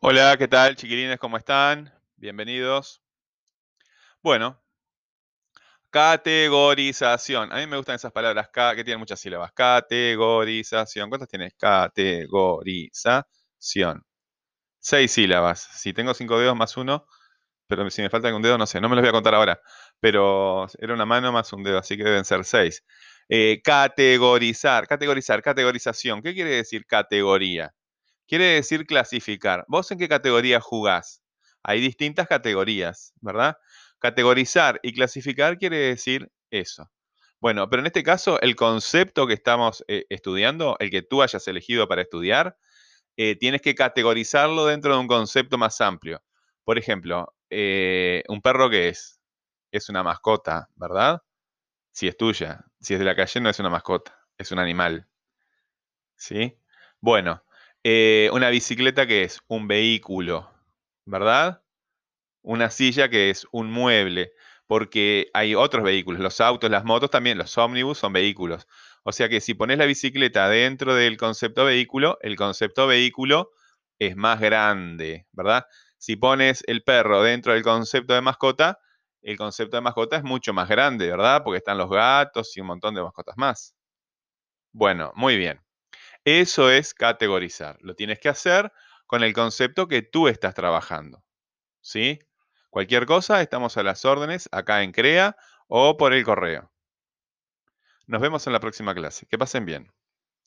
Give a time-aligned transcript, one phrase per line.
[0.00, 1.20] Hola, ¿qué tal, chiquilines?
[1.20, 1.92] ¿Cómo están?
[2.16, 3.00] Bienvenidos.
[4.22, 4.60] Bueno,
[5.90, 7.52] categorización.
[7.52, 9.52] A mí me gustan esas palabras que tienen muchas sílabas.
[9.52, 11.08] Categorización.
[11.08, 11.54] ¿Cuántas tienes?
[11.58, 14.04] Categorización.
[14.80, 15.60] Seis sílabas.
[15.60, 17.06] Si tengo cinco dedos más uno,
[17.68, 19.60] pero si me falta algún dedo, no sé, no me los voy a contar ahora.
[20.00, 22.84] Pero era una mano más un dedo, así que deben ser seis.
[23.28, 26.22] Eh, categorizar, categorizar, categorización.
[26.22, 27.72] ¿Qué quiere decir categoría?
[28.28, 29.64] Quiere decir clasificar.
[29.68, 31.22] ¿Vos en qué categoría jugás?
[31.62, 33.56] Hay distintas categorías, ¿verdad?
[33.98, 36.90] Categorizar y clasificar quiere decir eso.
[37.40, 41.48] Bueno, pero en este caso, el concepto que estamos eh, estudiando, el que tú hayas
[41.48, 42.58] elegido para estudiar,
[43.16, 46.22] eh, tienes que categorizarlo dentro de un concepto más amplio.
[46.64, 49.20] Por ejemplo, eh, ¿un perro qué es?
[49.72, 51.22] Es una mascota, ¿verdad?
[51.92, 52.66] Si es tuya.
[52.80, 55.08] Si es de la calle, no es una mascota, es un animal.
[56.16, 56.58] ¿Sí?
[57.00, 57.42] Bueno,
[57.90, 60.50] eh, una bicicleta que es un vehículo,
[61.06, 61.62] ¿verdad?
[62.42, 64.32] Una silla que es un mueble,
[64.66, 68.68] porque hay otros vehículos, los autos, las motos también, los ómnibus son vehículos.
[69.04, 73.52] O sea que si pones la bicicleta dentro del concepto vehículo, el concepto vehículo
[73.98, 75.64] es más grande, ¿verdad?
[75.96, 78.80] Si pones el perro dentro del concepto de mascota,
[79.22, 81.42] el concepto de mascota es mucho más grande, ¿verdad?
[81.42, 83.74] Porque están los gatos y un montón de mascotas más.
[84.72, 85.58] Bueno, muy bien.
[86.24, 87.78] Eso es categorizar.
[87.80, 88.72] Lo tienes que hacer
[89.06, 91.24] con el concepto que tú estás trabajando.
[91.80, 92.18] ¿Sí?
[92.70, 95.36] Cualquier cosa, estamos a las órdenes acá en CREA
[95.68, 96.70] o por el correo.
[98.06, 99.26] Nos vemos en la próxima clase.
[99.26, 99.92] Que pasen bien.